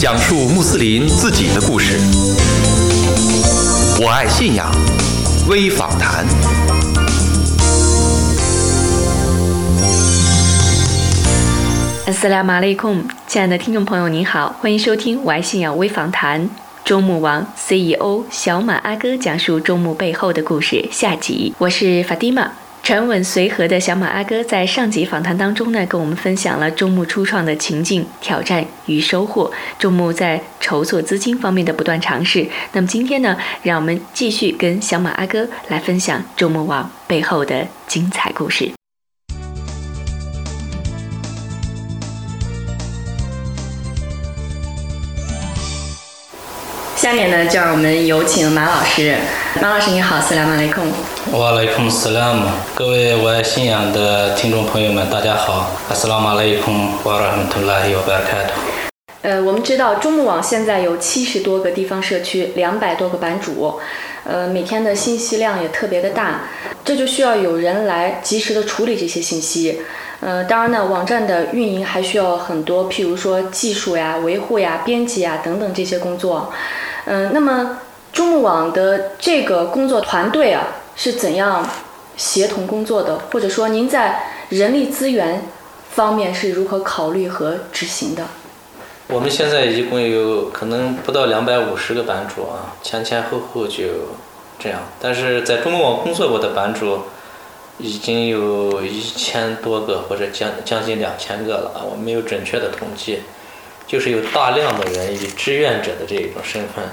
[0.00, 1.98] 讲述穆斯林自己的故事。
[4.00, 4.70] 我爱信仰
[5.48, 6.24] 微访谈。
[12.06, 16.48] 阿斯拉马雷控，亲爱的听众朋友，您好，欢迎收听我爱信仰微访谈。
[16.84, 22.52] 中穆王 CEO 小马阿哥讲述中穆背后的故事下集，我是法蒂玛。
[22.88, 32.46] 沉稳随和的小马阿哥在上集访谈当中呢，跟我们分享了众目初创的情境、挑战与收获，众目在筹措资金方面的不断尝试。
[32.72, 38.77] 那么今天呢，让我们继续跟小马阿哥来分享众目网背后的精彩故事。
[47.08, 49.16] 下面呢，就让我们有请马老师。
[49.62, 50.84] 马老师你好，斯拉马雷控。
[51.32, 55.70] 瓦雷孔斯拉姆，各位我爱信仰的听众朋友们，大家好。
[55.88, 58.52] 阿斯拉马雷孔瓦拉姆图拉希瓦贝尔凯特。
[59.22, 63.80] 呃，我们知道中牧网现在有七十多个地方社区，两百多个版主，
[64.24, 66.42] 呃，每天的信息量也特别的大，
[66.84, 69.80] 这就需要有人来及时的处理这些信息。
[70.20, 76.52] 呃，当然呢，网站的运营还需要很多，譬如说技术呀、维护呀、编辑呀等等这些工作。
[77.10, 77.78] 嗯，那么
[78.12, 81.66] 中牧网的这个工作团队啊，是怎样
[82.18, 83.18] 协同工作的？
[83.32, 85.46] 或者说，您在人力资源
[85.90, 88.24] 方面是如何考虑和执行的？
[89.06, 93.84] 我们现在一共有可能不到两百五十个版主啊，前前后后就
[94.58, 94.80] 这样。
[95.00, 97.04] 但是在中牧网工作过的版主
[97.78, 103.20] 已经有一千多个或者将将近两千个了啊，我没有准确的统计。
[103.88, 106.84] 就是有大量的人以志愿者的这种身份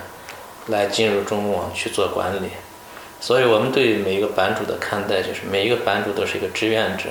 [0.67, 2.47] 来进入中牧网去做管理，
[3.19, 7.09] 所以我们对每一个版主的看待就是每一个版主都是一个志愿者，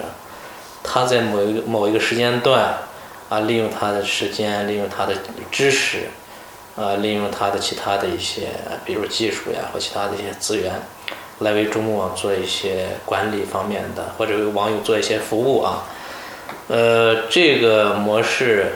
[0.83, 2.75] 他在某一个某一个时间段
[3.29, 5.15] 啊，利用他的时间，利用他的
[5.53, 6.09] 知识，
[6.77, 8.49] 啊，利用他的其他的一些，
[8.87, 10.73] 比如技术呀或其他的一些资源，
[11.41, 15.85] 来为中牧网做一些管理方面的，或者为网友做一些服务啊，
[16.69, 18.73] 呃，这个模式。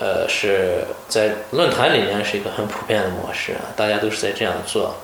[0.00, 4.96] 呃，是在论坛里面是一个很普遍的模式啊，大家都是在这样做。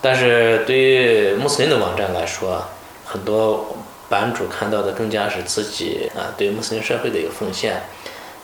[0.00, 2.64] 但是对于穆斯林的网站来说，
[3.04, 3.76] 很多
[4.08, 7.82] 版主看到的更加是自己啊对穆斯林社会的一个奉献，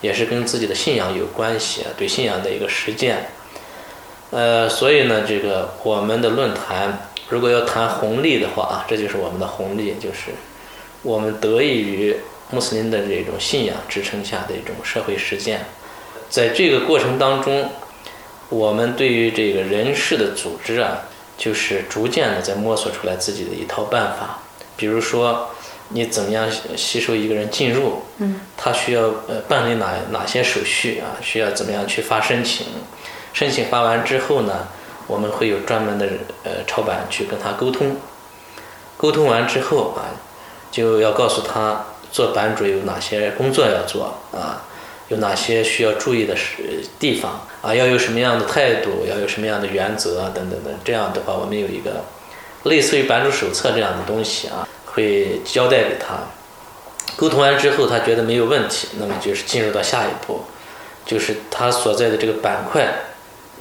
[0.01, 3.29] 也是跟自己的信仰有关系，对信仰的一个实践。
[4.31, 10.31] 呃，所以呢，这个我们的论坛如果要谈红利的话啊，这就是我们的红利，就是
[11.03, 12.17] 我们得益于。
[12.51, 15.65] 穆斯林的这种信仰支撑下的一种社会实践，
[16.29, 17.69] 在这个过程当中，
[18.49, 21.01] 我们对于这个人事的组织啊，
[21.37, 24.39] 就是逐渐的在摸索出来自己的一套办法。
[24.75, 25.49] 比如说，
[25.89, 28.01] 你怎么样吸收一个人进入？
[28.17, 31.21] 嗯，他需要呃办理哪哪些手续啊？
[31.21, 32.65] 需要怎么样去发申请？
[33.31, 34.67] 申请发完之后呢，
[35.05, 36.07] 我们会有专门的
[36.43, 37.97] 呃超版去跟他沟通。
[38.97, 40.09] 沟通完之后啊，
[40.71, 41.85] 就要告诉他。
[42.11, 44.63] 做版主有哪些工作要做啊？
[45.09, 47.73] 有哪些需要注意的是地方啊？
[47.73, 49.07] 要有什么样的态度？
[49.09, 50.71] 要有什么样的原则等等等。
[50.85, 52.05] 这样的话，我们有一个
[52.63, 56.15] 类似于版主手册这样的东西啊，会交代给他。
[57.17, 60.41] 沟通完之后，他觉得没有问题，那么就是进入到下一步，
[61.07, 62.87] 就是他所在的这个板块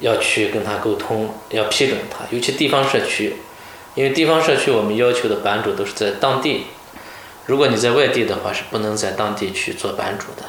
[0.00, 2.26] 要去跟他沟通，要批准他。
[2.31, 3.37] 尤其地方社区，
[3.94, 6.66] 因为地方社区我们要求的版主都是在当地。
[7.48, 10.47] 如果你在外地的话，是不能在当地去做版主的，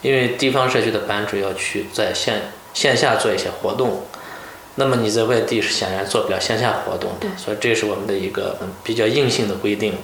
[0.00, 2.40] 因为地方社区的版主要去在线
[2.72, 4.06] 线下做一些活动，
[4.76, 9.94] 那么你在外地是显然做不了线下活动的，所以这是我们的一个比较硬性的规定。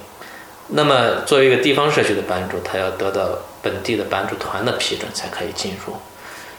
[0.69, 5.94] 那么作为一个地方社区的版主，他要得到本地的版主团的批准才可以进入，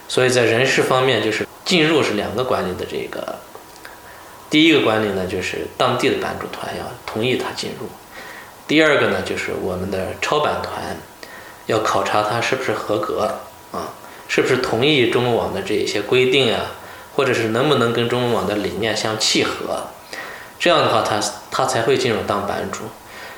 [0.08, 3.36] 所以在人事方面，就是进入是两个管理的这个，
[4.50, 7.88] 第一个管理呢，就是当地的版主团要同意他进入。
[8.68, 10.98] 第二个呢，就是我们的超版团
[11.68, 13.40] 要考察他是不是合格
[13.72, 13.94] 啊，
[14.28, 16.72] 是不是同意中文网的这些规定啊，
[17.16, 19.88] 或者是能不能跟中文网的理念相契合，
[20.58, 22.86] 这样的话他他才会进入当版主。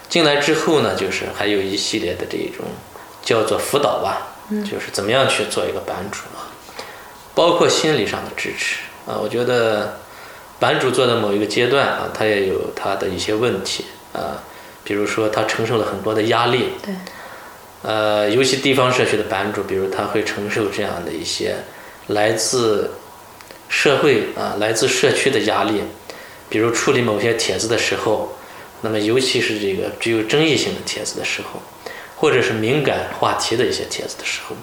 [0.07, 2.65] 进来之后呢，就是还有一系列的这种
[3.21, 4.27] 叫做辅导吧，
[4.63, 6.47] 就是怎么样去做一个版主啊，
[7.35, 9.19] 包括心理上的支持啊。
[9.21, 9.99] 我觉得
[10.57, 14.39] 版主做的某一个阶段啊，他也有他的一些问题啊。
[14.87, 16.69] 比如说，他承受了很多的压力。
[16.81, 16.95] 对。
[17.83, 21.55] 呃，尤其地方社区的版主，比如他会承受这样的一些
[22.07, 22.89] 来自
[23.67, 25.83] 社会啊、来自社区的压力。
[26.47, 28.33] 比如处理某些帖子的时候，
[28.79, 31.61] 那么尤其是这个具有争议性的帖子的时候，
[32.15, 34.55] 或者是敏感话题的一些帖子的时候，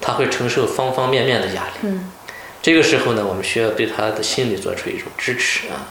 [0.00, 1.72] 他会承受方方面面的压力。
[1.82, 2.10] 嗯。
[2.60, 5.88] 这个时候呢，我们需要对他的心理做出一种支持啊，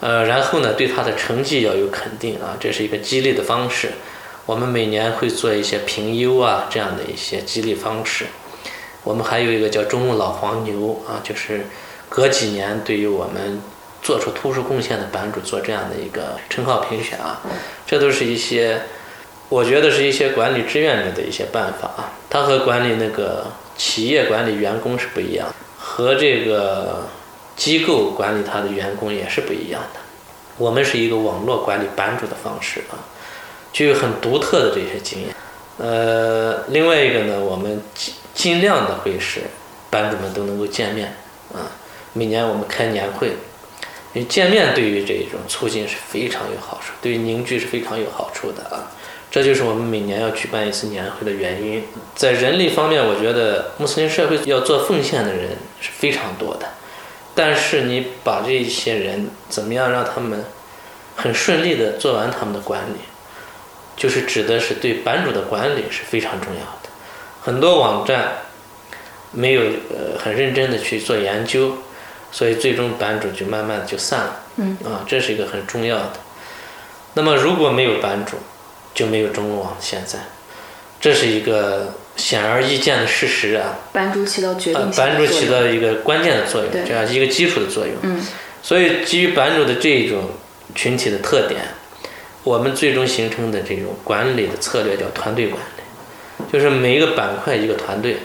[0.00, 3.90] 呃，然后呢，对他的成绩要有肯定啊，这是一个激励的方式。
[4.44, 8.26] 我们每年会做一些评优啊这样的一些激励方式。
[9.02, 11.66] 我们还有一个叫“中牧老黄牛”啊，就是
[12.08, 13.60] 隔几年对于我们
[14.02, 17.40] 做出突出贡献的版主做这样的一个称号评选啊，
[17.86, 18.82] 这都是一些
[19.48, 22.12] 我觉得是一些管理志愿者的一些办法啊。
[22.28, 23.46] 它和管理那个
[23.76, 25.48] 企业管理员工是不一样，
[25.78, 27.06] 和这个
[27.56, 30.00] 机构管理他的员工也是不一样的。
[30.58, 32.94] 我们是一个网络管理班主的方式啊，
[33.72, 35.34] 具有很独特的这些经验。
[35.78, 37.82] 呃，另外一个呢，我们。
[37.94, 39.40] 尽尽量的会使
[39.88, 41.16] 班主们都能够见面
[41.54, 41.72] 啊！
[42.12, 43.28] 每年我们开年会，
[44.12, 48.92] 因为见面对于这种促进是非常有好处，对于凝聚是非常有好处的啊！
[49.30, 51.82] 这就是我们每年要举办一次年会的原因。
[52.14, 56.68] 在人力方面，我觉得穆斯林社会要做奉献的人是非常多的，
[57.36, 60.42] 但是你把这些人怎么样让他们
[61.14, 62.96] 很顺利的做完他们的管理，
[63.96, 66.88] 就是指的是对版主的管理是非常重要的。
[67.42, 68.38] 很多网站
[69.32, 69.60] 没有
[69.90, 71.74] 呃很认真的去做研究，
[72.32, 74.40] 所以最终版主就慢慢的就散了。
[74.56, 76.12] 嗯啊，这是一个很重要的。
[77.12, 78.38] 那么如果没有版主，
[78.94, 80.18] 就没有中文网现在，
[80.98, 83.78] 这是一个显而易见的事实啊。
[83.92, 87.94] 版主起到决定版主起到一个关键的作用，这样一个基础的作用。
[88.02, 88.20] 嗯。
[88.62, 90.30] 所以基于版主的这种
[90.74, 91.60] 群体的特点，
[92.42, 95.82] 我们最终形成的这种管理的策略叫团队管理。
[96.52, 98.18] 就是每一个板块一个团队，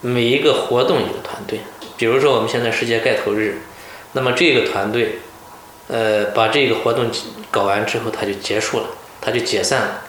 [0.00, 1.60] 每一个活动一个团队。
[1.96, 3.58] 比如说我们现在世界盖头日，
[4.12, 5.18] 那么这个团队，
[5.88, 7.10] 呃，把这个活动
[7.50, 8.86] 搞完之后，它就结束了，
[9.20, 10.02] 它就解散了。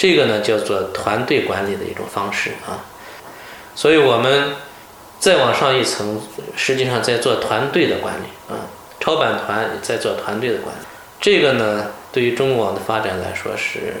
[0.00, 2.80] 这个呢叫做团队管理的一种方式啊。
[3.74, 4.56] 所以我们
[5.18, 6.18] 再往上一层，
[6.56, 8.64] 实际上在做团队的管理啊。
[8.98, 10.80] 超版团在做团队的管理。
[11.20, 13.94] 这个呢，对于中网的发展来说是。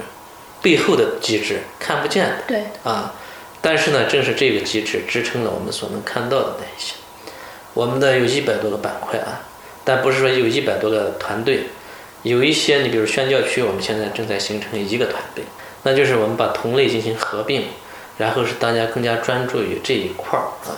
[0.62, 3.14] 背后的机制看不见的，对啊，
[3.62, 6.96] 但是呢，正是这个机制支撑了我们所能看到的那一些。
[7.72, 9.40] 我们的有一百多个板块啊，
[9.86, 11.60] 但不是说有一百多个团队，
[12.24, 15.42] 有一些你比如宣教区，我们现在正在形成一个团队，
[15.82, 17.64] 那就是我们把同类进行合并，
[18.18, 20.76] 然后是大家更加专注于这一块儿啊，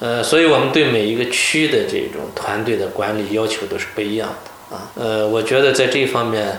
[0.00, 6.58] 呃，所以我们对每一个区的这种团队的管理要求都是不一样的啊，呃，我觉得在这方面。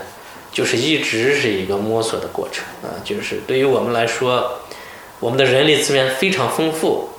[0.52, 4.58] 就是一直是一个摸索的过程啊，就是对于我们来说，
[5.20, 7.10] 我们的人力资源非常丰富，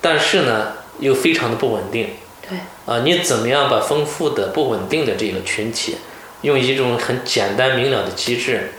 [0.00, 2.10] 但是呢又非常的不稳定。
[2.48, 2.56] 对。
[2.86, 5.96] 啊，你怎么样把丰富的不稳定的这个群体，
[6.42, 8.70] 用一种很简单明了的机制，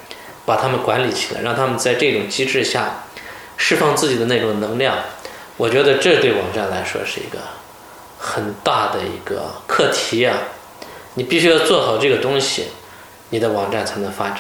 [0.50, 3.04] 把他们管理起来，让他们在这种机制下
[3.56, 4.98] 释放自己的那种能量？
[5.58, 7.38] 我觉得这对网站来说是一个
[8.18, 10.36] 很大的一个课题啊！
[11.14, 12.70] 你必须要做好这个东西。
[13.30, 14.40] 你的网站才能发展，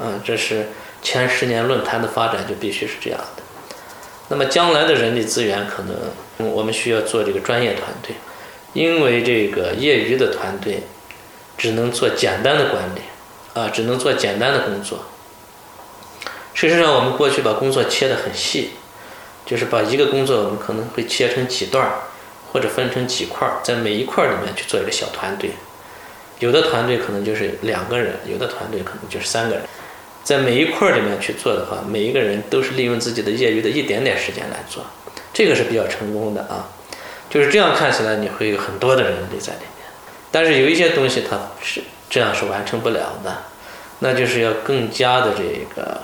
[0.00, 0.68] 嗯，这是
[1.02, 3.42] 前十年论坛的发展就必须是这样的。
[4.28, 8.16] 那么将来的人力资源可能我们需要做这个专业团队，
[8.72, 10.84] 因为这个业余的团队
[11.58, 13.02] 只能做简单的管理，
[13.52, 15.04] 啊，只能做简单的工作。
[16.54, 18.70] 事实上，我们过去把工作切得很细，
[19.46, 21.92] 就是把一个工作我们可能会切成几段儿，
[22.52, 25.50] 或者分成几块儿，在每一块儿里面去做一个小团队。
[26.38, 29.64] 有的团队可能就是两个人，有的团队可能就是三个人，
[30.24, 34.84] 在每一块儿里面去做的话，每一个人都是利用自己的业余的一点点时间来做，
[35.32, 36.68] 这个是比较成功的啊。
[37.30, 39.86] 就是这样看起来，你会有很多的人力在里面，
[40.30, 43.44] 但是有一些东西它是这样是完成不了的，
[44.00, 45.42] 那就是要更加的这
[45.74, 46.02] 个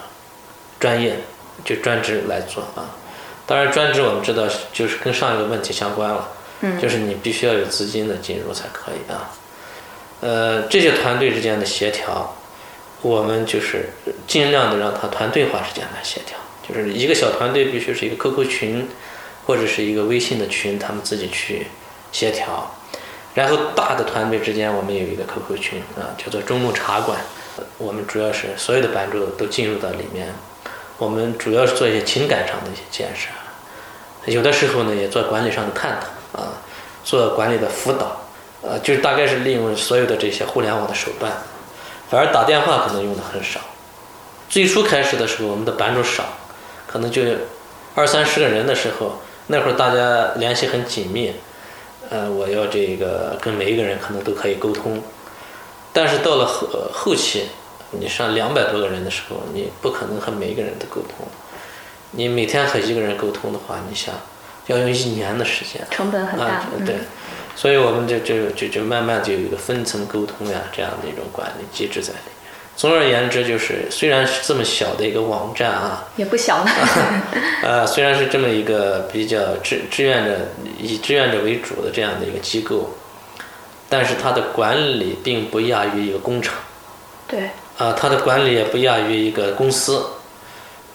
[0.79, 1.17] 专业，
[1.65, 2.89] 就专职来做啊。
[3.47, 6.29] 当然，专职我们知道就是跟上一个问题相关了，
[6.61, 9.31] 嗯，就是你必须要有资金的进入才可以啊。
[10.21, 12.37] 呃，这些团队之间的协调，
[13.01, 13.91] 我们就是
[14.27, 16.37] 尽量的让它团队化之间来协调，
[16.69, 18.89] 就是一个小团队必须是一个 QQ 群
[19.47, 21.69] 或者是一个微信的群，他们自己去
[22.13, 22.75] 协调。
[23.35, 27.19] 然后大的团队之间，我们有一个 QQ 群啊，叫做中牧茶馆，
[27.79, 30.35] 我们主要是所有的版主都进入到里面，
[30.99, 33.29] 我们主要是做一些情感上的一些建设，
[34.31, 36.53] 有的时候呢也做管理上的探讨啊，
[37.05, 38.23] 做管理的辅导。
[38.61, 41.33] 呃，就是大概是利用所有的这些互联网的手段，
[42.11, 43.61] 反而打电话可能用的很少。
[44.49, 46.25] 最初开始的时候，我们的版主少，
[46.89, 47.23] 可能就
[47.95, 51.33] 二三十个人的时候，那会儿大家联系很紧密，
[52.11, 55.01] 呃，我要这个跟每一个人可能都可以沟通。
[55.93, 57.47] 但是到了后后期，
[57.93, 61.27] 你上两百多个人的时候，你不可能和每一个人都沟通。
[62.13, 64.15] 你每天和一个人沟通的话，你想
[64.67, 66.97] 要用一年的时间，成本很大啊，对，
[67.55, 72.33] 所以我们就就就就慢慢就有一个分层沟通呀，这样的一种管理机制在里面。
[72.77, 76.71] 总而言之，就是虽然是这么小的一个网站啊，也不小了。
[77.63, 80.39] 呃， 虽然是这么一个比较志志愿者
[80.81, 82.91] 以志愿者为主的这样的一个机构，
[83.89, 86.55] 但是它的管理并不亚于一个工厂。
[87.27, 87.51] 对。
[87.79, 90.05] 啊，它的管理也不亚于一个公司，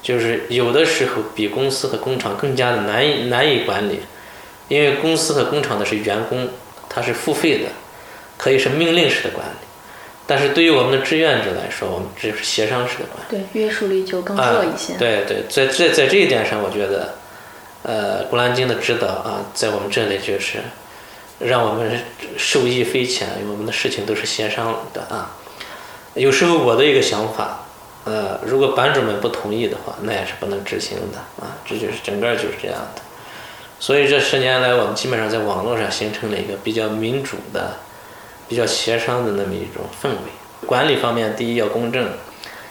[0.02, 4.02] 就是有的时候比公司和工厂更加的难以难以管理，
[4.68, 6.50] 因为公司和工厂的是员工，
[6.90, 7.70] 它是付费的，
[8.38, 9.66] 可以是命令式的管理。
[10.28, 14.94] 但是对于我们的志愿者来说，我们这是协商式的管理，对约束力就更弱一些。
[14.98, 17.16] 对对，在在在这一点上，我觉得，
[17.84, 20.60] 呃，《古兰经》的指导啊，在我们这里就是
[21.40, 22.00] 让我们
[22.38, 25.38] 受益匪浅，因为我们的事情都是协商的啊。
[26.16, 27.66] 有时候我的一个想法，
[28.06, 31.58] 呃，如果版主们不同意的话，那也是不能执行的啊。
[31.66, 33.02] 这就是整个就是这样的。
[33.80, 37.78] 所以这十年来，我们基本上在网络上形成了一个比较民主的。
[38.46, 42.10] 比较协商的那么一种氛围，管理方面，第一要公正，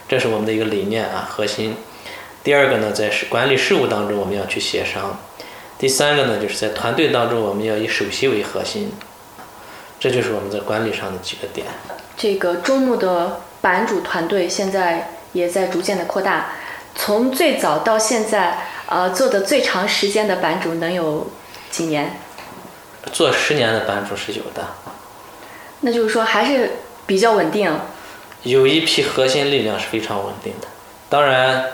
[0.06, 1.74] 这是我们的一个理念啊核心。
[2.44, 5.18] 第二个呢，在管理事务当中，我们要去协商。
[5.78, 8.92] 第三个呢，就是在团队当中，我们要以首席为核心。
[10.02, 11.64] 这就是我们在管理上的几个点。
[12.16, 16.54] 这个中牧的版主团队现在也在逐渐的扩大，
[16.96, 21.30] 从最早到现在，呃，做的最长时间的版主能有
[21.70, 22.16] 几年？
[23.12, 24.66] 做十年的版主是有的。
[25.82, 27.72] 那就是说还是比较稳定，
[28.42, 30.66] 有一批核心力量是非常稳定的。
[31.08, 31.64] 当然，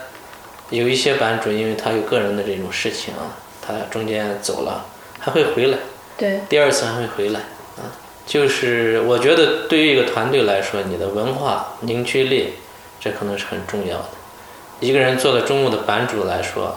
[0.68, 4.84] 有一些版主因为他有个人的这种事情啊，他中间走了，
[5.18, 5.78] 还会回来。
[6.18, 6.40] 对。
[6.46, 7.40] 第二次还会回来
[7.78, 7.88] 啊。
[8.28, 12.52] 就是我觉得对于一个团队来说，你的文化凝聚力，
[13.00, 14.10] 这可能是很重要的。
[14.80, 16.76] 一个人做了中牧的版主来说，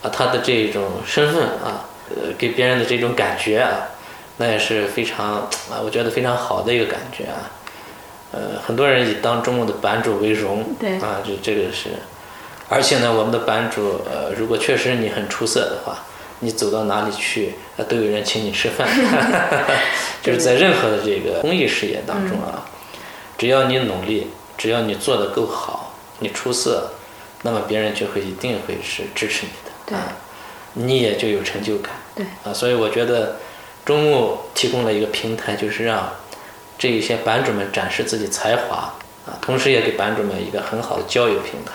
[0.00, 3.88] 啊，他的这种身份啊，呃，给别人的这种感觉啊。
[4.36, 7.50] 那也是非常啊，我觉得非常好的一个感觉啊。
[8.30, 11.88] 呃，很多人以当中牧的版主为荣，对啊，就这个是。
[12.68, 16.04] 而且呢，我们的版主呃，如果确实你很出色的话，
[16.40, 17.54] 你走到哪里去，
[17.88, 18.88] 都有人请你吃饭。
[20.22, 22.64] 就是在任何的这个公益事业当中啊，
[23.38, 26.92] 只要你努力，只要你做的够好，你出色，
[27.42, 33.36] 那么别人就会一定会是支持你的，对，你也就有成就感，对啊，所以我觉得。
[33.86, 36.10] 中牧提供了一个平台，就是让
[36.76, 38.92] 这一些版主们展示自己才华
[39.24, 41.74] 啊，同时也给版主们一个很好的交友平台。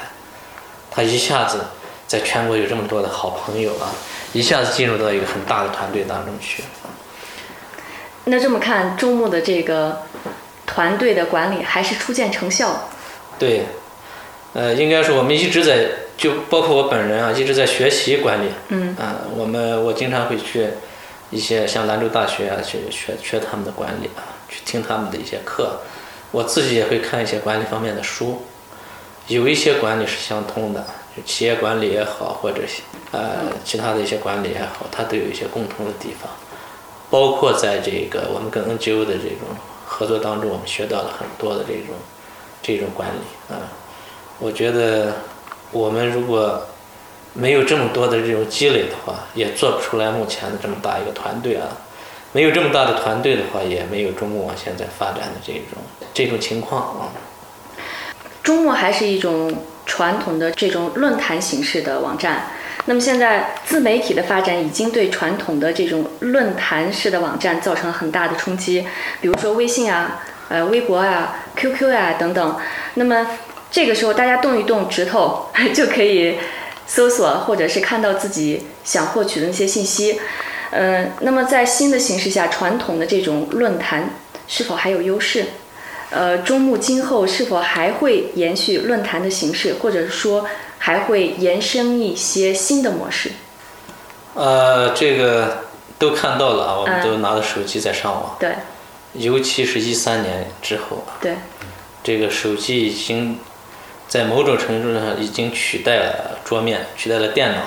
[0.92, 1.62] 他一下子
[2.08, 3.96] 在全国有这么多的好朋友啊，
[4.34, 6.64] 一下子进入到一个很大的团队当中去。
[8.26, 10.04] 那这么看，中牧的这个
[10.66, 12.90] 团队的管理还是初见成效。
[13.40, 13.66] 对，
[14.54, 18.50] 呃，应该说我们一直在，就包括我本人啊，一直在学习管理。
[18.70, 18.96] 嗯。
[18.98, 20.68] 啊，我们我经常会去。
[21.34, 25.80] 一些像兰州大学啊，去学学他们的管理啊，去听他们的一些课。
[26.30, 28.44] 我自己也会看一些管理方面的书，
[29.28, 30.86] 有一些管理是相通的，就
[31.26, 32.62] 企业管理也好，或者
[33.12, 36.30] 呃其他的一些管理也好，它都有一些共同的地方。
[37.10, 39.40] 包括在这个我们跟 NGO 的这种
[39.86, 41.96] 合作当中，我们学到了很多的这种
[42.62, 43.68] 这种管理啊。
[44.40, 45.14] 我觉得
[45.72, 46.66] 我们如果
[47.34, 51.68] 没有这么多的这种积累的话，也做不出来目前的这么大一个团队啊。
[52.34, 57.12] 没有这么大的团队的话，也没有中牧网现在发展的这种这种情况啊。
[58.42, 59.54] 中牧还是一种
[59.92, 62.48] 传统的这种论坛形式的网站，
[62.86, 68.88] 那么现在自媒体的发展已经对传统的这种论坛式的网站造成了很大的冲击，
[69.20, 72.58] 比如说微信啊、呃微博啊、QQ 呀等等。
[72.94, 73.28] 那么
[73.70, 76.38] 这个时候大家动一动指头 就可以。
[76.88, 80.20] 搜索或者是看到自己想获取的那些信息，
[80.72, 84.10] 嗯，那么在新的形势下，传统的这种论坛
[84.46, 85.46] 是否还有优势？
[86.12, 90.46] 呃，中牧今后是否还会延续论坛的形式，或者说
[90.78, 93.32] 还会延伸一些新的模式？
[94.36, 95.66] 呃，这个
[95.98, 98.38] 都看到了啊，我们都拿着手机在上网。
[98.40, 98.52] 对。
[99.14, 101.18] 尤其是一三年之后啊。
[101.20, 101.36] 对。
[102.04, 103.40] 这个手机已经。
[104.08, 107.62] 在某种程度上已经取代了桌面，取代了电脑。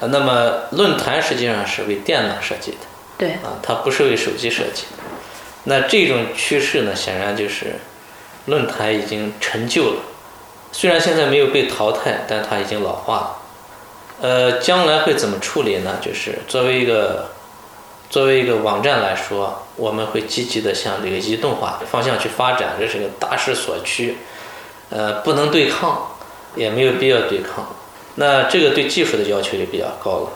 [0.00, 2.76] 啊，那么论坛实际上是为电脑设计的，
[3.16, 4.97] 对，啊，它不是为手机设计的。
[5.64, 7.74] 那这种趋势呢，显然就是
[8.46, 10.02] 论坛已经陈旧了。
[10.72, 13.38] 虽然现在没有被淘汰，但它已经老化了。
[14.20, 15.98] 呃，将来会怎么处理呢？
[16.00, 17.30] 就是作为一个
[18.10, 24.16] 作为一个网站来说，我们会积极的向这个移动化方向去发展，这是个大势所趋。
[24.90, 26.16] 呃，不能对抗，
[26.56, 27.74] 也没有必要对抗。
[28.16, 30.30] 那这个对技术的要求就比较高了。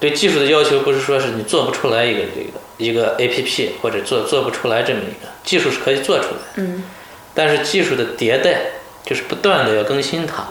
[0.00, 6.84] 对技术的要求不是说是你做不出来一个这个一个 A P P 或者做做不出来这么一个技术是可以做出来，嗯，
[7.34, 8.58] 但是技术的迭代
[9.04, 10.48] 就是不断的要更新它，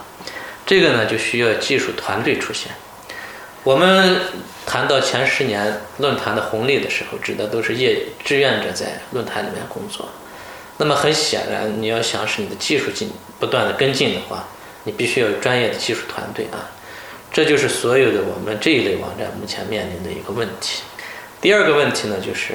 [0.65, 2.71] 这个呢就需要技术团队出现。
[3.63, 4.17] 我们
[4.65, 10.07] 谈到前十年论坛的红利的时候，指的都是业志愿者在论坛里面工作。
[10.77, 14.47] 那么很显然，你要想使你的技术进不断的跟进的话，
[14.83, 16.69] 你必须要有专业的技术团队啊。
[17.31, 20.83] 这就是所有的我们这一类网站目前面临的一个问题。
[21.41, 22.53] 第二个问题呢，就是，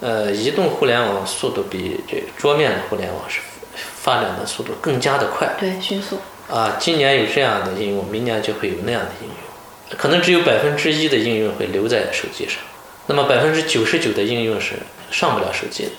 [0.00, 3.40] 呃，移动互联网速度比这个桌面的互联网是
[3.74, 5.54] 发展的速度更加的快。
[5.58, 6.18] 对，迅速。
[6.48, 9.98] 啊，今年有这样的应用，明年就会有那样的应用。
[9.98, 12.58] 可能只有百分之一的应用会留在手机上，
[13.06, 14.74] 那么百分之九十九的应用是
[15.10, 15.90] 上不了手机的。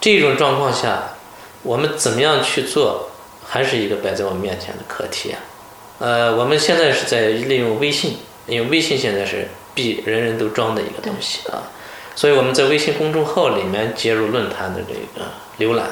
[0.00, 1.14] 这种状况下，
[1.62, 3.10] 我们怎么样去做，
[3.46, 5.38] 还是一个摆在我们面前的课题啊。
[5.98, 11.70] 呃，我们现在是在利用微信，因为微信现在是必人人都装的一个东西啊，
[12.16, 15.30] 所以我们在微信公众号里面接入论坛的这个
[15.60, 15.90] 浏览，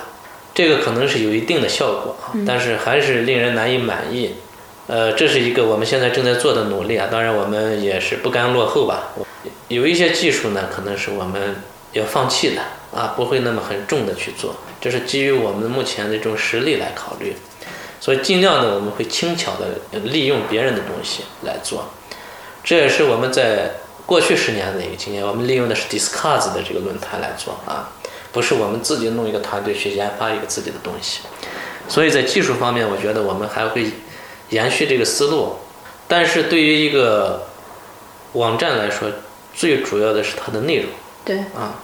[0.52, 4.34] 这个可能是有一定的效果啊，但是还是令人难以满意。
[4.86, 7.08] 呃，这是一个我们现在正在做的努力啊。
[7.10, 9.14] 当然，我们也是不甘落后吧。
[9.68, 11.56] 有一些技术呢，可能是我们
[11.92, 12.62] 要放弃的
[12.94, 14.56] 啊，不会那么很重的去做。
[14.80, 17.34] 这是基于我们目前的这种实力来考虑。
[17.98, 21.88] 所以，尽量的我们会轻巧的利用别人的东西来做。
[22.64, 23.72] 这也是我们在
[24.06, 25.24] 过去十年的一个经验。
[25.24, 27.92] 我们利用的是 Discuss 的这个论坛来做啊，
[28.32, 31.20] 不是我们自己弄一个团队去研发一个自己的东西。
[31.88, 33.90] 所以在技术方面，我觉得我们还会。
[34.50, 35.56] 延续这个思路，
[36.06, 37.46] 但是对于一个
[38.34, 39.08] 网站来说，
[39.54, 40.90] 最主要的是它的内容。
[41.24, 41.80] 对啊，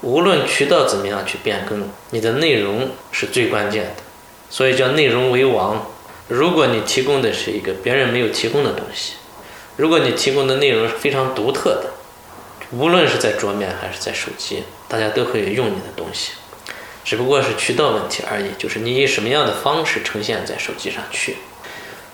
[0.00, 3.90] 无论渠道怎么样去变更，你的内容是最关键的。
[4.48, 5.86] 所以叫内容为王。
[6.28, 9.12] 如果你提供的是一个别人没有提供的东西，
[9.76, 11.90] 如果你提供的内容是非常独特的，
[12.70, 16.32] 无论是在桌面还是在手机，大家都可以用你的东西，
[17.04, 18.52] 只不过是渠道问题而已。
[18.58, 21.36] 就是你以什么样的方式呈现在手机上去。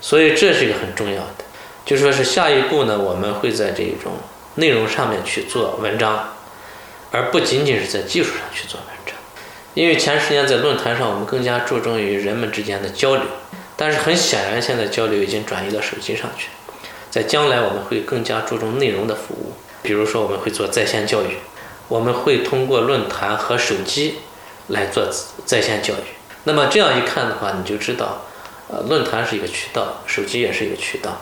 [0.00, 1.44] 所以这是一个很重要的，
[1.84, 4.14] 就说是下一步呢，我们会在这种
[4.56, 6.34] 内容上面去做文章，
[7.12, 9.14] 而不仅仅是在技术上去做文章。
[9.74, 13.24] 因为前十年在论坛上，我们更加注重于人们之间的交流，
[13.76, 16.48] 但是很显然，现在交流已经转移到手机上去。
[17.12, 21.36] 在将来，我们会更加注重内容的服务，比如说我们会做在线教育，
[21.88, 24.14] 我们会通过论坛和手机
[24.68, 25.06] 来做
[25.44, 26.16] 在线教育。
[26.44, 28.22] 那么这样一看的话，你就知道。
[28.68, 31.20] 呃，论坛是一个渠道，手机也是一个渠道，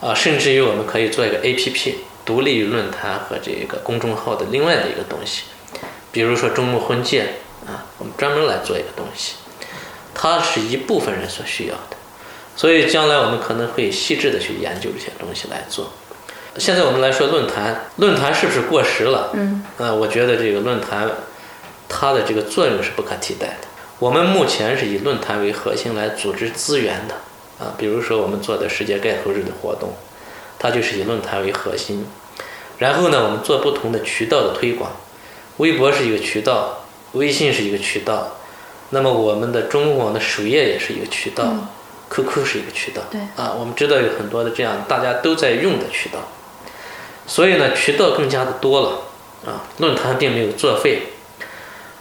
[0.00, 5.44] 啊，甚至于我们可以做一个 APP，独立于论坛和这个公众号的另外的一个东西，
[6.10, 9.34] 比如说周末婚介啊，我们专门来做一个东西，
[10.12, 11.96] 它是一部分人所需要的，
[12.60, 15.90] 所以将来我们可能会细致的去研究这些东西来做。
[16.58, 19.30] 现在我们来说论坛，论坛是不是过时了？
[19.32, 21.08] 嗯，啊，我觉得这个论坛
[21.88, 23.68] 它的这个作用是不可替代的。
[23.98, 27.14] 我们目前是以论坛为核心来组织资源的，
[27.64, 29.94] 啊，比如说我们做的世界盖头日的活动，
[30.58, 32.04] 它就是以论坛为核心。
[32.76, 34.92] 然后呢，我们做不同的渠道的推广，
[35.56, 38.36] 微博是一个渠道，微信是一个渠道，
[38.90, 41.54] 那么我们的中网的首页也是一个渠道
[42.10, 46.18] ，QQ 是一个渠道，对，啊，我们知道有很多的这样大家都在用的渠道，
[47.26, 51.04] 所以呢，渠道更加的多了，啊，论坛并没有作废。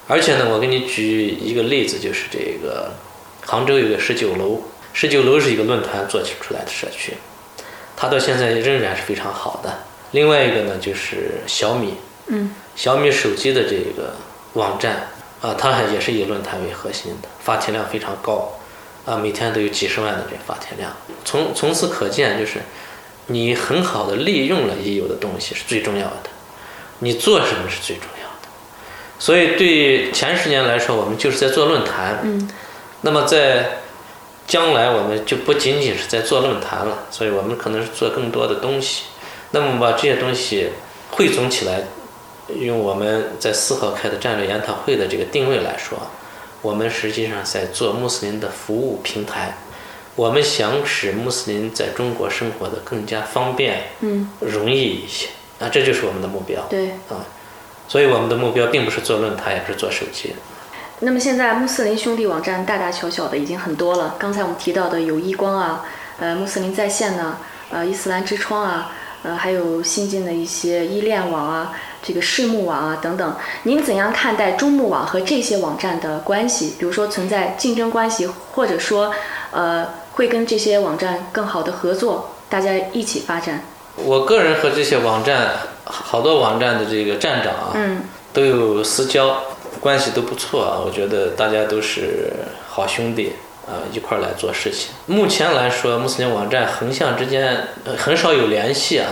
[0.07, 2.91] 而且呢，我给你举一个例子，就是这个
[3.45, 7.13] 杭州有个十九楼，十九楼是一个论坛做起出来的社区，
[7.95, 9.71] 它到现在仍然是非常好的。
[10.09, 11.93] 另外一个呢，就是小米，
[12.25, 14.15] 嗯，小米手机的这个
[14.53, 15.09] 网站
[15.41, 18.58] 啊，它还也是以论坛为核心的，发帖量非常高，
[19.05, 20.91] 啊，每天都有几十万的这发帖量。
[21.25, 22.59] 从从此可见，就是
[23.27, 26.29] 你很好的利用了已有的东西是最重要的，
[26.99, 28.47] 你做什么是最重要的。
[29.17, 32.19] 所以，对前十年来说，我们就是在做论坛。
[32.23, 32.49] 嗯。
[33.01, 33.79] 那么，在
[34.47, 36.99] 将来，我们就不仅仅是在做论坛了。
[37.11, 39.03] 所以我们可能是做更多的东西。
[39.51, 40.69] 那么，把这些东西
[41.11, 41.83] 汇总起来，
[42.55, 45.97] 用我们在四号开的战略研讨会的这个定位来说，
[46.61, 49.57] 我们实际上在做穆斯林的服务平台。
[50.15, 55.29] 我们想使穆斯林在中国生活的更加方便、嗯，容易一些。
[55.59, 56.61] 啊，这就是我们的目标。
[56.69, 56.89] 对。
[57.09, 57.25] 啊。
[57.87, 60.35] 所以我们的目标并不是做论坛，也不是做手机。
[60.99, 64.15] 那么现在穆斯林兄弟网站大大小小的已经很多了。
[64.19, 65.85] 刚才我们提到的有易光啊，
[66.19, 67.37] 呃，穆斯林在线呢，
[67.71, 68.91] 呃，伊斯兰之窗啊，
[69.23, 73.35] 呃，还有新进的一些依恋网啊，这个视目网啊等等。
[73.63, 76.75] 您怎样看待中穆网和这些网站的关系？
[76.79, 79.13] 比如说存在竞争关系，或者说，
[79.51, 83.63] 呃，会跟这些网站更好的合作，大家一起发展？
[83.95, 85.51] 我个人和这些网站
[85.83, 89.35] 好多网站的这个站长啊，嗯都有私交，
[89.81, 90.79] 关系都不错啊。
[90.85, 92.31] 我觉得大家都是
[92.67, 93.33] 好兄弟
[93.67, 94.91] 啊，一块儿来做事情。
[95.07, 99.07] 目前来说，穆斯林网站横向之间呃很少有联系啊。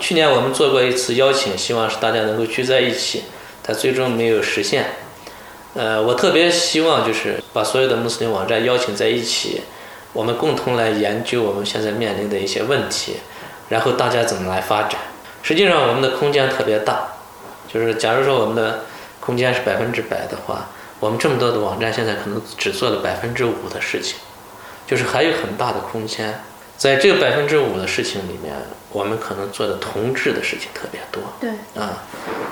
[0.00, 3.24] 去年我们做过一次邀请，希望是大家能够聚在一起，
[3.62, 4.86] 但最终没有实现。
[5.74, 9.62] 呃，我特别希望就是把所有的穆斯林网站邀请在一起，
[10.12, 13.16] 我们共同来研究我们现在面临的一些问题，
[13.68, 15.00] 然后大家怎么来发展。
[15.42, 17.08] 实际上，我们的空间特别大，
[17.72, 18.84] 就是假如说我们的
[19.20, 20.68] 空间是百分之百的话，
[21.00, 24.16] 我们这么多的网站现在可能只做了百分之五的事情，
[24.86, 26.40] 就是还有很大的空间。
[26.76, 28.52] 在这个百分之五的事情里面，
[28.94, 31.20] 我们可能做的同质的事情特别多。
[31.40, 31.50] 对，
[31.82, 32.04] 啊，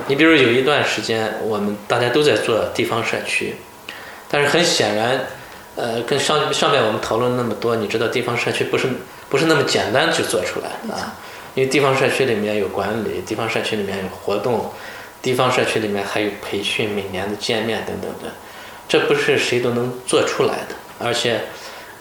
[0.08, 3.54] 你比如有一段时间，我们大家都在做地方社区，
[4.28, 5.26] 但是很显然，
[5.76, 8.88] 呃，跟上上面我们讨论那么多，你知道地方社区不是
[9.30, 11.14] 不是那么简单就做出来的啊，
[11.54, 14.72] 因为地方社区里面有管理，地方社区里面有活动，
[15.22, 18.34] 地方社区里面还有培训，每年的见面等等的，
[18.88, 21.42] 这不是谁都能做出来的，而且，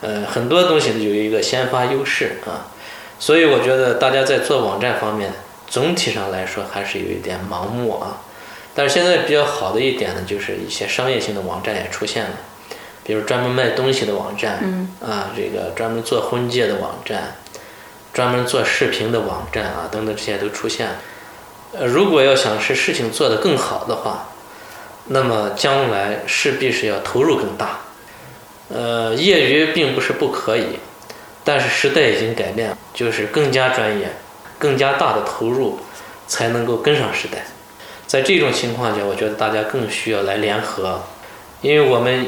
[0.01, 2.73] 呃，很多东西有一个先发优势啊。
[3.21, 5.31] 所以我觉得大家在做网站方面，
[5.67, 8.17] 总体上来说还是有一点盲目啊。
[8.73, 12.31] 但是现在比较好的一点呢，就是一些商业性的网站也出现了，
[13.03, 17.36] 比如专门卖东西的网站，嗯啊，这个专门做婚介的网站，
[18.12, 20.95] 专门做视频的网站啊，等等这些都出现了。
[21.73, 24.29] 呃，如果要想是事情做得更好的话，
[25.10, 27.81] 那么将来势必是要投入更大。
[28.69, 30.79] 呃，业余并不是不可以。
[31.43, 34.12] 但是时代已经改变了，就是更加专业、
[34.60, 35.80] 更加大的投入，
[36.27, 37.45] 才能够跟上时代。
[38.06, 41.01] 在这种情况下，我觉得大家更需要来联合，
[41.62, 42.27] 因为我们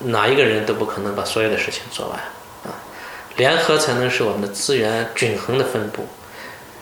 [0.00, 2.18] 哪一个人都不可能把所有的事情做完
[2.64, 2.74] 啊，
[3.36, 6.06] 联合才能使我们的资源均衡的分布。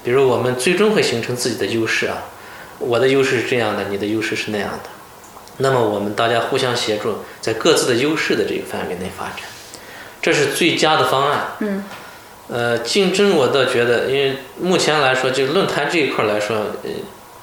[0.02, 2.24] 比如我们最终会形成自己的优势啊，
[2.78, 4.90] 我的优势是这样的，你的优势是那样的，
[5.58, 9.40] 那么我们大家互相协助，在各自的优势的这个范围内发展。
[10.20, 11.40] 这是最佳的方案。
[11.60, 11.84] 嗯，
[12.48, 16.90] 呃，竞争我倒觉得，因为目前来说，就论坛这一块来说，呃，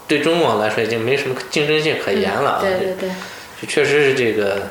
[0.07, 2.59] 对中网来说已经没什么竞争性可言了啊。
[2.61, 3.09] 对对对，
[3.61, 4.63] 就确实是这个，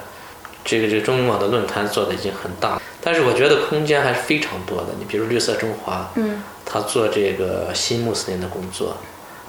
[0.64, 4.88] 这个这个中网的论坛做的已经很大，但是我觉得空间还是非常多的。
[4.99, 8.97] 你比如绿色中华，嗯，他做这个新穆斯林的工作，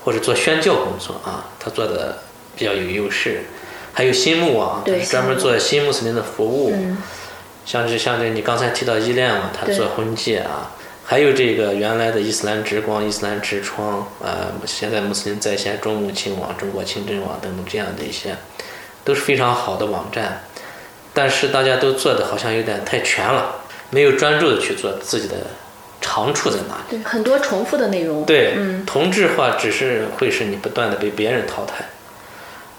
[0.03, 2.19] 或者做宣教工作啊，他做的
[2.55, 3.41] 比较有优势。
[3.93, 6.71] 还有新穆网，对专门做新穆斯林的服务。
[6.73, 6.97] 嗯
[7.65, 10.71] 像这像这你刚才提到依恋嘛，他做婚戒啊，
[11.03, 18.35] 还有这个原来的伊斯兰之光、伊斯兰之窗，呃，现在穆斯林在线、中穆亲网、中国清真网等等这样的一些，
[19.03, 20.43] 都是非常好的网站，
[21.13, 23.55] 但是大家都做的好像有点太全了，
[23.89, 25.35] 没有专注的去做自己的
[25.99, 26.97] 长处在哪里。
[26.97, 28.23] 对，很多重复的内容。
[28.25, 31.85] 对，嗯同质化只是会使你不断的被别人淘汰。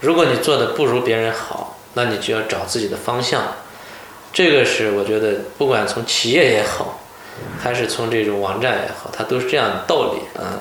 [0.01, 3.43] 如果你做的不如别人好，那你就要找自己的方向。
[4.37, 7.01] 这个是我觉得，不管从企业也好，
[7.59, 10.61] 还是从这种网站也好，它都是这样的道理啊。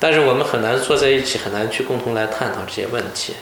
[0.00, 3.34] 但是我们很难坐在一起，很难去共同来探讨这些问题。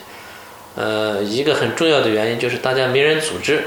[0.75, 3.63] 呃，一个很重要的原因就是大家没人组织，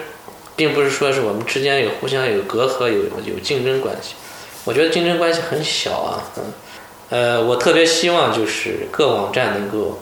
[0.54, 4.14] 并不是说是我们之间有互相有隔阂、有有竞争关系。
[4.64, 6.44] 我觉得竞争关系很小啊，嗯。
[7.10, 9.98] 呃，我特别希望就是各网站能够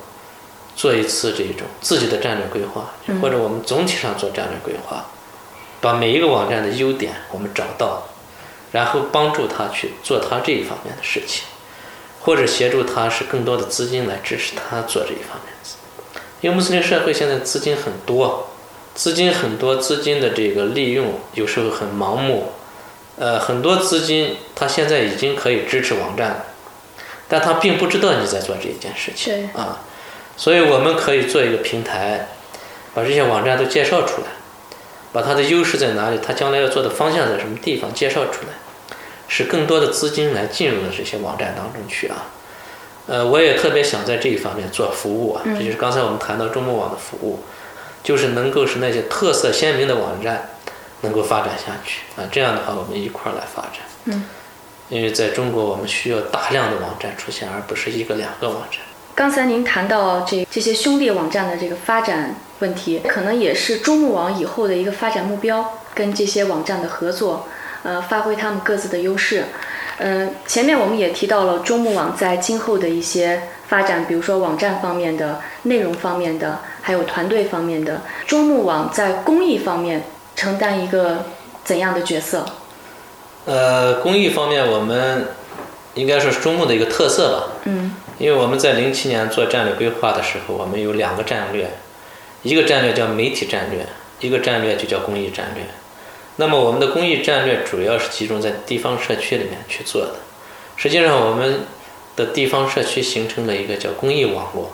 [0.74, 5.02] 做一次这种自己的战略规划，或者我们总体上做战略规划，
[5.80, 8.08] 把每一个网站的优点我们找到，
[8.72, 11.44] 然后帮助他去做他这一方面的事情，
[12.20, 16.20] 或者协助他是更多的资金来支持他做这一方面的。
[16.42, 18.50] 因为穆斯林社会现在资金很多，
[18.94, 22.52] 资金很多，资金的这个利用有时候很盲目，
[23.16, 26.44] 呃，很多资金他现在已经可以支持网站了。
[27.28, 29.80] 但他并不知道你在做这一件事情啊，
[30.36, 32.28] 所以我们可以做一个平台，
[32.94, 34.28] 把这些网站都介绍出来，
[35.16, 38.48] 把它的优势在哪里，它将来要做的方向在什么地方介绍出来，
[39.29, 42.26] 使更多的资金来进入到这些网站当中去啊。
[43.07, 47.42] 呃，我也特别想在这一方面做服务啊，这就是刚才我们谈到中国网的服务，
[48.02, 50.50] 就是能够使那些特色鲜明的网站
[51.00, 53.81] 能够发展下去啊，这样的话我们一块儿来发展。
[54.05, 54.22] 嗯。
[54.90, 58.81] 因为在中国，我们需要大量的网站出现，而不是一个两个网站。
[59.14, 67.46] 刚才您谈到这这些兄弟网站的这个发展问题，可能也是中穆网以后的一个发展目标，跟这些网站的合作，
[67.82, 69.44] 呃，发挥他们各自的优势。
[69.98, 78.02] 嗯、前面我们也提到了中穆网在今后的一些发展，比如说网站方面的、内容方面的，还有团队方面的。
[78.26, 81.24] 中穆网在公益方面承担一个
[81.64, 82.44] 怎样的角色？
[83.46, 85.28] 呃，公益方面，我们
[85.94, 87.52] 应该说是中牧的一个特色吧。
[87.64, 91.70] 嗯因为我们在零七年做战略规划的时候，我们有两个战略，
[92.46, 93.85] 一个战略叫媒体战略，
[94.20, 95.64] 一个战略就叫公益战略。
[96.37, 100.14] 那么我们的公益战略主要是集中在地方社区里面去做的。
[100.76, 101.62] 实际上，我们
[102.14, 104.70] 的地方社区形成了一个叫公益网络，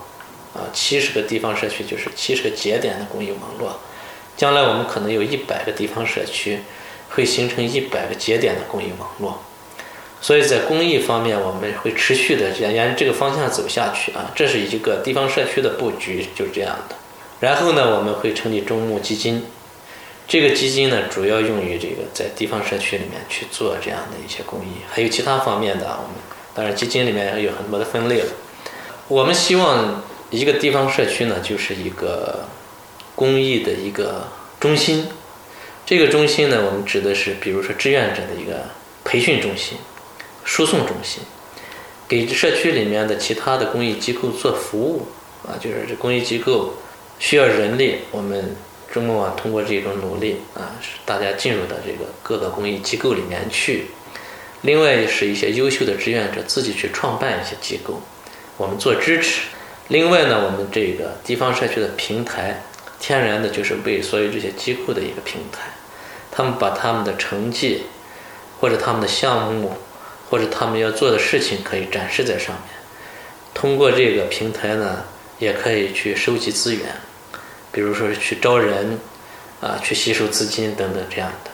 [0.53, 3.81] 啊，七十个地方社区就是七十个节点的公益网络。
[4.37, 6.59] 将来我们可能有一百个地方社区，
[7.11, 9.43] 会形成一百个节点的公益网络。
[10.21, 16.97] 所以在公益方面，我们会持续的沿沿这个方向走下去啊，这是一个地方社区的布局，就是这样的。
[17.43, 19.45] 然后呢，我们会成立中牧基金，
[20.29, 25.99] 这个基金呢，主要用于这个在地方社区里面去做这样的一些公益，还有其他方面的啊。
[26.01, 26.17] 我们
[26.55, 28.33] 当然基金里面有很多的分类了。
[29.09, 32.47] 我们希望一个地方社区呢，就是一个
[33.17, 34.29] 公益的一个
[34.61, 35.09] 中心。
[35.85, 38.67] 这个中心呢，我们指的是比如说志愿者的一个
[39.05, 39.77] 培训中心。
[40.45, 41.23] 输送中心，
[42.09, 45.07] 给社区里面的其他的公益机构做服务
[45.47, 46.75] 啊，就是这公益机构
[47.23, 48.57] 需要人力，我们
[48.93, 53.87] 中国网通过这种努力啊，使大家进入到这个各个公益机构里面去。
[54.63, 58.03] 另外是一些优秀的志愿者自己去创办一些机构，
[58.57, 59.43] 我们做支持。
[59.87, 62.61] 另外呢，我们这个地方社区的平台，
[62.99, 65.71] 天然的就是为所有这些机构的一个平台，
[66.33, 67.85] 他们把他们的成绩
[68.59, 69.75] 或者他们的项目。
[70.29, 72.75] 或者他们要做的事情可以展示在上面，
[73.53, 75.05] 通过这个平台呢，
[75.39, 76.87] 也可以去收集资源，
[77.73, 79.01] 比如说去招人，
[79.61, 81.51] 啊，去吸收资金等等这样的。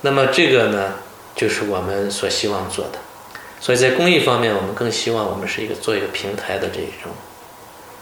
[0.00, 0.94] 那么这个呢，
[1.34, 2.98] 就是我们所希望做的。
[3.60, 7.12] 所以在公益方面，我们更希望我们是一个做一个平台的这种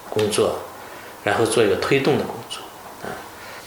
[0.08, 0.60] 工作，
[1.24, 2.60] 然后做一个推动的工作。
[3.02, 3.10] 啊，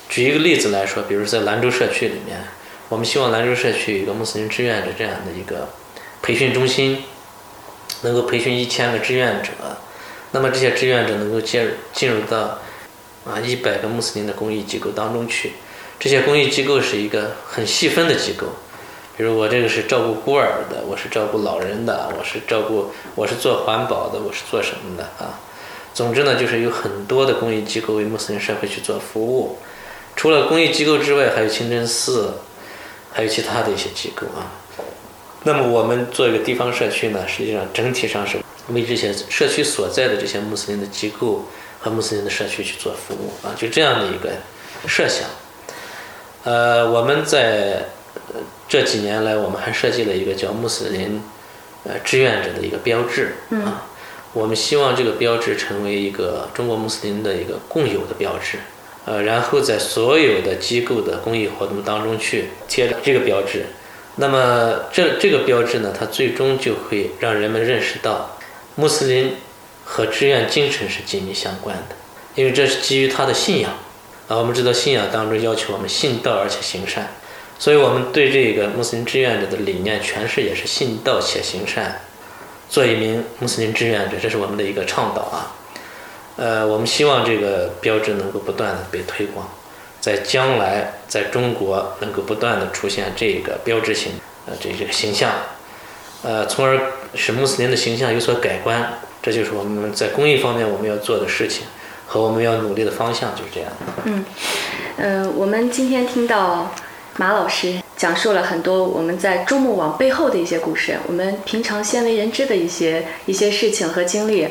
[0.07, 2.45] 举一个例子来说，比如在兰州社区里面，
[2.87, 5.67] 我们希望兰州社区有一个穆斯林志愿者这样的一个。
[6.19, 7.03] 培训中心
[8.01, 9.51] 能够培训一千个志愿者，
[10.31, 12.59] 那么这些志愿者能够进进入到
[13.27, 15.53] 啊一百个穆斯林的公益机构当中去。
[15.99, 18.47] 这些公益机构是一个很细分的机构，
[19.17, 25.39] 比如我这个是照顾孤儿的，我是照顾老人的，我是照顾我是做环保的，我是做什么的啊？
[25.93, 29.57] 总之呢，就是有很多的公益机构为穆斯林社会去做服务。
[30.15, 32.35] 除了公益机构之外，还有清真寺，
[33.11, 34.53] 还有其他的一些机构啊。
[35.43, 38.37] 那么我们做一个地方社区呢，实际上整体上是
[38.69, 41.45] 为这些社区所在的这些穆斯林的机构
[41.79, 44.29] 和穆斯林的社区去做服务啊，就这样的一个
[44.87, 45.27] 设想。
[46.43, 47.85] 呃，我们在
[48.67, 51.21] 这几年来，我们还设计了一个叫穆斯林
[51.83, 53.35] 呃志愿者的一个标志
[53.65, 53.85] 啊，
[54.33, 58.59] 我们希望这个标志成为一个中国穆斯林的一个共有的标志，
[59.05, 63.65] 呃，然后在所有的机构的公益活动当中去贴这个标志。
[64.15, 68.37] 那么这这个标志呢，它最终就会让人们认识到，
[68.75, 69.35] 穆斯林
[69.89, 71.95] 和志愿精神是紧密相关的，
[72.35, 73.71] 因为这是基于他的信仰
[74.27, 74.35] 啊。
[74.35, 77.07] 我们知道信仰当中要求我们信道而且行善，
[77.57, 82.01] 所以我们对这个穆斯林志愿者的理念诠释也是信道且行善，
[82.69, 85.55] 做一名穆斯林志愿者，这是我们的一个倡导啊。
[86.35, 89.49] 呃，我们希望这个标志能够不断的被推广。
[89.99, 94.11] 在将来，在中国能够不断的出现这个标志性
[94.45, 95.31] 呃这这个形象，
[96.21, 96.79] 呃，从而
[97.15, 101.65] 使穆斯林的形象有所改观，这就是我们在公益方面我们要做的事情
[102.07, 103.71] 和我们要努力的方向，就是这样。
[104.05, 104.25] 嗯，
[104.97, 106.73] 呃，我们今天听到
[107.17, 114.47] 马老师讲述了很多我们在周牧网背后的一些故事，我们平常鲜为人知的一些一些事情和经历。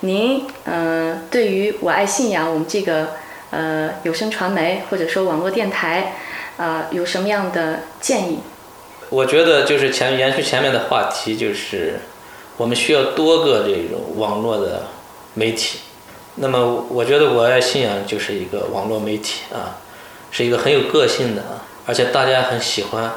[0.00, 3.08] 您，呃，对于我爱信仰，我们这个。
[3.50, 6.12] 呃，有声传媒或者说网络电台，
[6.58, 8.40] 呃，有什么样的建议？
[9.10, 11.98] 我觉得就是前延续前面的话题，就是
[12.56, 14.82] 我们需要多个这种网络的
[15.34, 15.78] 媒体。
[16.36, 19.78] 那么，我觉得我爱信仰就是一个网络媒体啊，
[20.30, 21.42] 是一个很有个性的，
[21.86, 23.10] 而且大家很喜欢。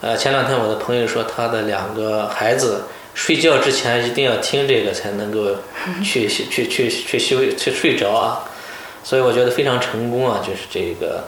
[0.00, 5.56] 呃，前两天我的朋友说，他的两个孩子睡觉之前一定要听这个，才能够
[6.02, 8.48] 去 去去去休去睡着啊。
[9.02, 11.24] 所以我觉得非常成功啊，就是这个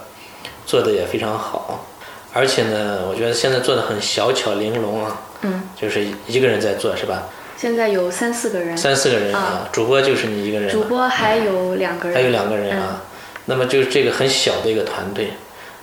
[0.65, 1.85] 做的也非常好，
[2.33, 7.23] 而且呢，我觉得现在做的很小巧玲珑啊，嗯，就是一个人在做是吧？
[7.57, 13.01] 现在有三四个人，三四个人啊，主播就是你一个人，主播还有两个人，还有两个人啊，
[13.45, 15.33] 那么就是这个很小的一个团队，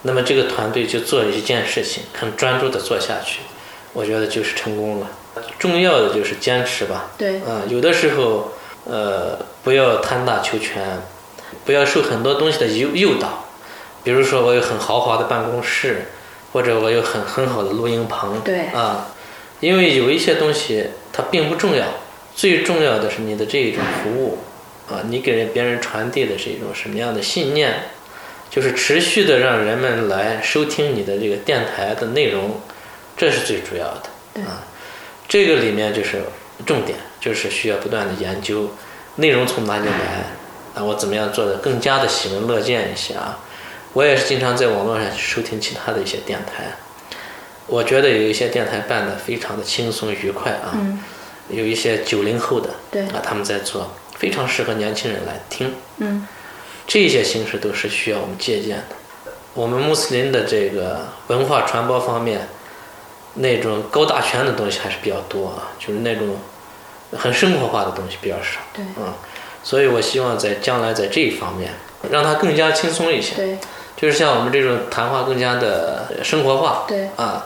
[0.03, 3.41] 那么这个团队就做一件事情，很专注的做下去，
[3.93, 5.07] 我觉得就是成功了。
[5.59, 8.53] 重要的就是坚持吧，对，嗯，有的时候
[8.85, 11.01] 呃不要贪大求全。
[11.65, 13.47] 不要受很多东西的诱诱导，
[14.03, 16.11] 比如说我有很豪华的办公室，
[16.53, 19.09] 或者我有很很好的录音棚，对啊，
[19.61, 21.85] 因为有一些东西它并不重要，
[22.35, 24.39] 最重要的是你的这一种服务
[24.89, 27.75] 啊，你给人别人传递的是一种什么样的信念，
[28.49, 32.61] 就是持续的让人们来收听你的这个电台的内容，
[33.17, 34.65] 这是最主要的啊。
[35.29, 36.23] 这个里面就是
[36.65, 38.71] 重点，就是需要不断的研究
[39.17, 40.25] 内容从哪里来
[40.75, 43.39] 啊，我怎么样做的更加的喜闻乐见一些啊。
[43.93, 46.77] 我也是经常在网络上去收听其他的一些电台，
[47.67, 50.77] 我觉得有一些电台办的非常的轻松愉快啊，
[51.49, 55.75] 有一些九零后的对啊他们在做，非常适合年轻人来听。
[55.99, 56.27] 嗯
[56.87, 58.97] 这些形式都是需要我们借鉴的。
[59.53, 62.49] 我们穆斯林的这个文化传播方面，
[63.35, 66.39] 那种高大全的东西还是比较多啊，就是那种
[67.13, 68.61] 很生活化的东西比较少。
[68.73, 69.13] 对嗯，
[69.63, 71.73] 所以我希望在将来在这一方面，
[72.11, 73.35] 让它更加轻松一些。
[73.35, 73.59] 对
[74.01, 76.85] 就是像我们这种谈话更加的生活化。
[76.87, 77.45] 对啊，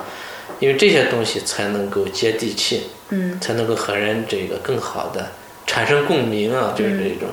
[0.60, 5.32] 因为这些东西才能够接地气，嗯才能够和人这个更好的
[5.66, 7.28] 产生共鸣啊，就是这嗯种。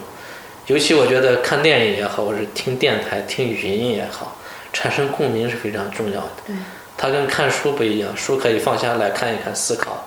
[0.67, 4.38] 尤其我觉得看电影也好，或者听电台、听语音也好，
[4.71, 6.29] 产生共鸣是非常重要的。
[6.47, 6.55] 对
[6.95, 10.05] 它跟看书不一样，书可以放下来看一看、思考，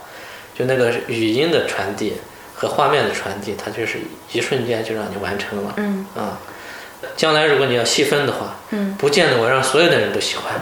[0.57, 2.15] 就那个语音的传递
[2.55, 3.99] 和画面的传递，它就是
[4.33, 5.75] 一瞬间就让你完成了。
[5.79, 6.39] 嗯啊，
[7.17, 10.53] 将来如果你要细分的话，嗯不见得我让所有的人都喜欢，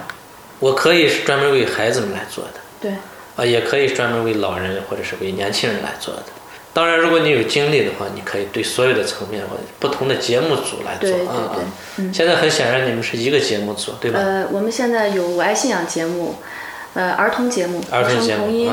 [0.59, 2.93] 我可以是专门为孩子们来做的，对
[3.37, 6.25] 啊，也可以专门为老人或者是为年轻人来做的。
[6.73, 11.57] 当然，如果你有精力的话，你可以对所有的层面或者不同的节目组来做啊。
[11.97, 14.21] 嗯现在很显然，你们是一个节目组，对吧？
[14.21, 16.37] 呃，我们现在有我爱信仰节目，
[16.95, 18.73] 呃，儿童节目，儿童童音，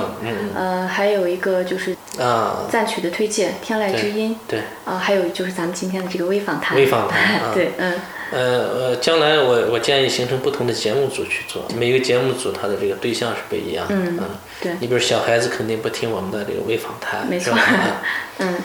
[0.56, 7.52] 呃，还有一个就是啊，赞曲的推荐，天籁之音，对，啊、还有就是咱们今天的这个微访谈，微访谈啊。
[7.56, 7.94] 对，嗯。
[8.30, 13.96] 呃呃，将来我我建议形成不同的节目组去做，每个节目组它的这个对象是不一样的。
[13.96, 14.24] 嗯嗯。
[14.62, 14.74] 对。
[14.82, 17.54] 你比如小孩子肯定不听我们的这个微访谈，没错。
[18.40, 18.56] 嗯。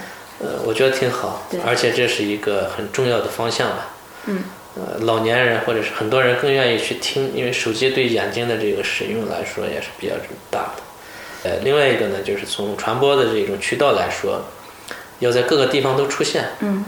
[0.41, 3.91] 呃，我觉得挺好对，而且这是一个很重要的方向吧。
[4.27, 4.43] 嗯
[4.75, 10.15] 呃，老年人或者是很多人更愿意去听，因为手机对眼睛的这个使用来说也是比较
[10.51, 10.83] 大的。
[11.45, 14.43] 呃，另外一个呢，就是从传播的这种渠道来说，
[15.19, 16.45] 要在各个地方都出现。
[16.61, 16.85] 嗯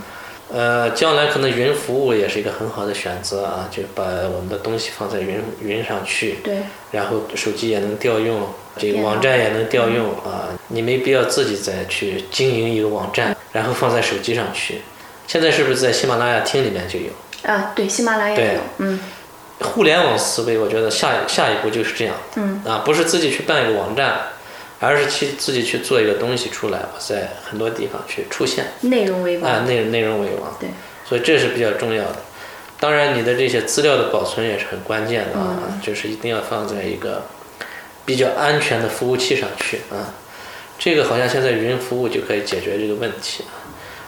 [0.52, 6.58] 呃，将来可能云服务也是一个很好的选择啊，就把我们的东西放在云云上去，对
[6.92, 14.82] 然后手机也能调用，这个网站也能调用啊，你没必要自己再去经营一个网站，然后放在手机上去。
[15.26, 17.06] 现在是不是在喜马拉雅听里面就有？
[17.46, 19.00] 啊，对，喜马拉雅也有，嗯
[19.60, 24.18] 互联网思维，我觉得下下一步就是这样嗯啊，不是自己去办一个网站，
[24.80, 30.56] 而是去自己去做一个东西出来，在很多地方去出现内容为王，啊，内内容为王。
[30.58, 30.68] 对，
[31.06, 32.16] 所以这是比较重要的。
[32.80, 37.22] 当然，你的这些资料的保存也是很关键的啊，嗯就是一定要放在一个
[38.04, 40.12] 比较安全的服务器上去啊。
[40.78, 43.62] 这个好像现在云服务就可以解决这个问题啊。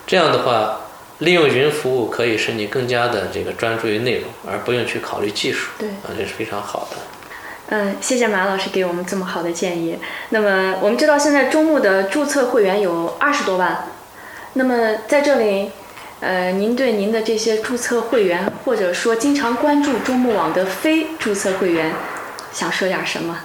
[0.06, 0.85] 这样的话，
[1.18, 5.70] 利用云服务可以使你更加的这个专注于内容，而不用去考虑技术。
[5.78, 6.96] 对啊，这是非常好的。
[7.68, 9.98] 嗯，谢谢马老师给我们这么好的建议。
[10.28, 13.88] 那么我们知道现在中牧的注册会员有二十多万，
[14.52, 15.70] 那么在这里，
[16.20, 21.92] 呃，您对您的这些注册会员，或者说经常关注中牧网的非注册会员，
[22.52, 23.38] 想说点什么？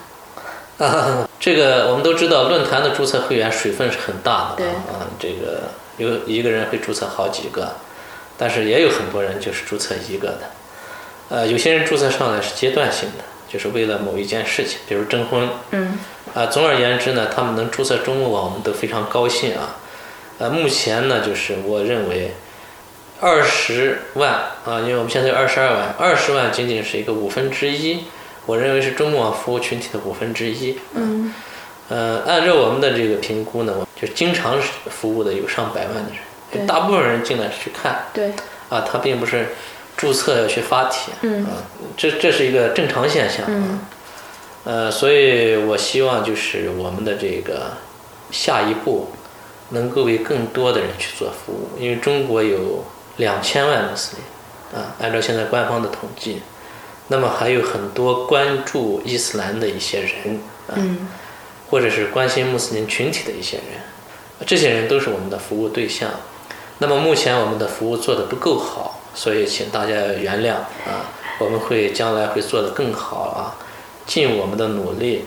[0.78, 4.74] 啊， 这个我们都知道，论坛的注册会员水分是很大的对啊。
[4.88, 7.76] 啊，这个有一个人会注册好几个，
[8.38, 10.40] 但是也有很多人就是注册一个的。
[11.30, 15.48] 呃，有些人注册上来是阶段性的，就是为了某一件事情，比如征婚。
[15.72, 16.00] 嗯
[16.34, 19.78] 啊，总而言之呢，他们能注册中牧网，我们都非常高兴啊。
[20.40, 22.32] 呃，目前呢，就是我认为
[23.20, 24.32] 二十万
[24.66, 28.06] 啊，因为我们现在有二十二万，二十万仅仅是一个五分之一，
[28.46, 30.80] 我认为是中牧网服务群体的五分之一。
[30.96, 31.34] 嗯
[31.92, 34.58] 呃，按照我们的这个评估呢，我就经常
[34.90, 36.12] 服务的有上百万的
[36.54, 38.32] 人，大部分人进来是去看对，
[38.70, 39.50] 啊，他并不是
[39.98, 41.44] 注册要去发帖，嗯。
[41.44, 41.52] 啊，
[41.98, 43.50] 这这是一个正常现象啊。
[43.50, 43.80] 嗯
[44.64, 47.72] 呃，所以我希望就是我们的这个
[48.30, 49.12] 下一步
[49.70, 52.86] 能够为更多的人去做服务，因为中国有
[53.18, 56.44] 两千万穆斯林啊，按照现在官方的统计，
[57.08, 61.08] 那么还有很多关注伊斯兰的一些人啊，嗯
[61.72, 63.66] 或者是关心穆斯林群体的一些人，
[64.46, 66.10] 这些人都是我们的服务对象。
[66.80, 70.56] 那么目前我们的服务做得不够好，所以请大家原谅
[70.86, 71.08] 啊，
[71.40, 73.56] 我们会将来会做得更好啊，
[74.06, 75.24] 尽我们的努力，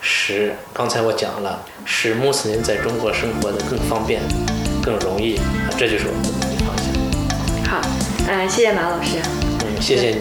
[0.00, 4.22] 使刚才我讲了，使穆斯林在中国生活的更方便、
[4.82, 6.86] 更容易啊，这就是我们的努力方向。
[7.70, 7.80] 好，
[8.28, 9.18] 呃，谢谢马老师，
[9.60, 10.20] 嗯，谢谢你。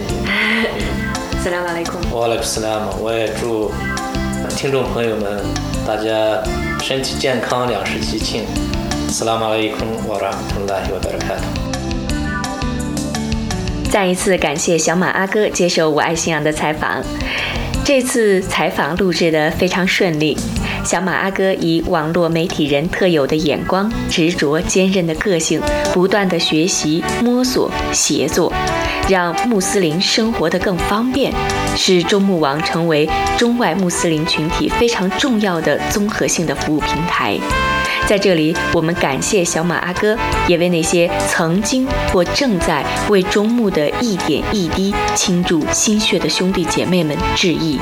[1.42, 1.98] 斯拉马雷库。
[2.16, 4.01] 瓦莱克斯拉姆，我也祝呃
[4.56, 5.40] 听众朋友们，
[5.86, 6.42] 大家
[6.82, 8.44] 身体健康，两世吉庆。
[9.10, 11.36] 斯拉马雷空瓦拉图拉尤德尔卡
[13.90, 17.04] 再一次感谢小马阿哥接受我爱信仰的采访。
[17.84, 20.38] 这次采访录制的非常顺利，
[20.86, 25.60] 小马阿哥以网络媒体人特有的眼光、执着、坚韧的个性，
[25.92, 28.54] 不断的学习、摸索、协作，
[29.10, 31.34] 让穆斯林生活的更方便，
[31.76, 37.38] 使中穆网成为中外穆斯林群体非常重要的综合性的服务平台。
[38.08, 40.18] 在这里，我们感谢小马阿哥，
[40.48, 47.80] 也为那些曾经或正在为中牧的一点一滴倾注心血的兄弟姐妹们致意。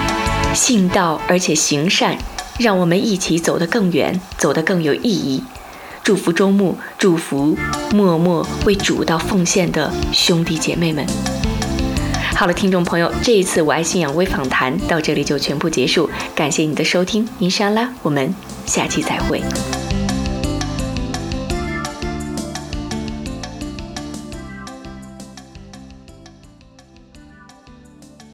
[0.53, 2.17] 信道而且行善，
[2.59, 5.43] 让我们一起走得更远，走得更有意义。
[6.03, 7.57] 祝福中牧，祝福
[7.91, 11.05] 默默为主道奉献的兄弟姐妹们。
[12.39, 18.33] 好了，听众朋友，这一次我爱信仰微访谈到这里就全部结束，感谢你的收听，伊莎拉，我们
[18.65, 19.41] 下期再会。